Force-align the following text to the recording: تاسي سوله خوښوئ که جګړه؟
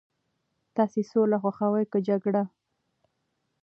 تاسي 0.75 1.01
سوله 1.11 1.37
خوښوئ 1.41 1.85
که 1.91 1.99
جګړه؟ 2.07 2.43